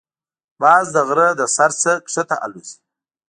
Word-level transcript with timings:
باز 0.61 0.85
د 0.95 0.97
غره 1.07 1.27
له 1.39 1.45
سر 1.55 1.71
نه 1.83 1.93
ښکته 2.11 2.35
الوزي 2.45 2.77